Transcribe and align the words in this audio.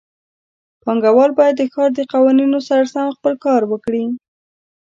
پانګهوال 0.83 1.31
باید 1.39 1.55
د 1.57 1.63
ښار 1.73 1.89
د 1.95 1.99
قوانینو 2.13 2.59
سره 2.67 2.83
سم 2.93 3.07
خپل 3.17 3.33
کار 3.45 3.61
وکړي. 3.71 4.03